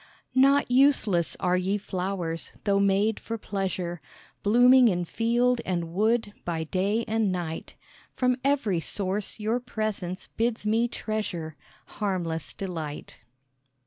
"Not 0.33 0.71
useless 0.71 1.37
are 1.39 1.55
ye 1.55 1.77
flowers, 1.77 2.53
though 2.63 2.79
made 2.79 3.19
for 3.19 3.37
pleasure, 3.37 4.01
Blooming 4.41 4.87
in 4.87 5.05
field 5.05 5.61
and 5.63 5.93
wood 5.93 6.33
by 6.43 6.63
day 6.63 7.05
and 7.07 7.31
night; 7.31 7.75
From 8.15 8.37
every 8.43 8.79
source 8.79 9.39
your 9.39 9.59
presence 9.59 10.25
bids 10.25 10.65
me 10.65 10.87
treasure 10.87 11.55
Harmless 11.85 12.51
delight." 12.53 13.19